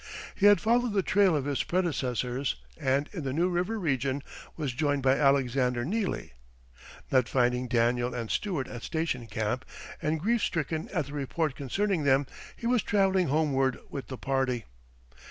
[0.33, 4.23] He had followed the trail of his predecessors, and in the New River region
[4.57, 6.33] was joined by Alexander Neely.
[7.11, 9.63] Not finding Daniel and Stuart at Station Camp,
[10.01, 12.25] and grief stricken at the report concerning them,
[12.55, 14.65] he was traveling homeward with the party.